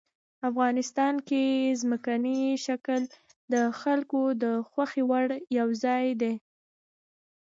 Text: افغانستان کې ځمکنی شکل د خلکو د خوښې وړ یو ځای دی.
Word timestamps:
افغانستان 0.49 1.15
کې 1.27 1.43
ځمکنی 1.81 2.41
شکل 2.65 3.01
د 3.53 3.55
خلکو 3.81 4.21
د 4.43 4.45
خوښې 4.69 5.03
وړ 5.09 5.27
یو 5.57 5.67
ځای 5.83 6.05
دی. 6.21 6.33